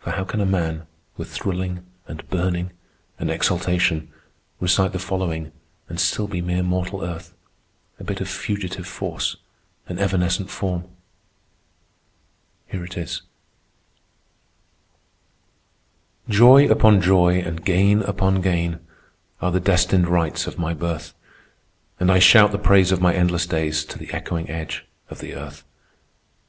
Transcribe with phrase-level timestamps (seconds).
[0.00, 2.72] For how can a man, with thrilling, and burning,
[3.16, 4.10] and exaltation,
[4.58, 5.52] recite the following
[5.88, 7.32] and still be mere mortal earth,
[8.00, 9.36] a bit of fugitive force,
[9.86, 10.88] an evanescent form?
[12.66, 13.22] Here it is:
[16.28, 18.80] "Joy upon joy and gain upon gain
[19.40, 21.14] Are the destined rights of my birth,
[22.00, 25.36] And I shout the praise of my endless days To the echoing edge of the
[25.36, 25.62] earth.